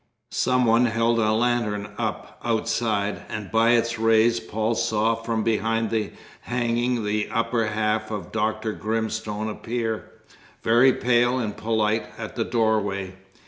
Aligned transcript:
Some 0.31 0.65
one 0.65 0.87
held 0.87 1.19
a 1.19 1.31
lantern 1.31 1.91
up 1.99 2.41
outside, 2.43 3.21
and 3.29 3.51
by 3.51 3.73
its 3.73 3.99
rays 3.99 4.39
Paul 4.39 4.73
saw 4.73 5.13
from 5.13 5.43
behind 5.43 5.91
the 5.91 6.11
hanging 6.39 7.05
the 7.05 7.29
upper 7.29 7.67
half 7.67 8.09
of 8.09 8.31
Dr. 8.31 8.73
Grimstone 8.73 9.47
appear, 9.47 10.09
very 10.63 10.91
pale 10.93 11.37
and 11.37 11.55
polite, 11.55 12.07
at 12.17 12.35
the 12.35 12.43
doorway. 12.43 13.13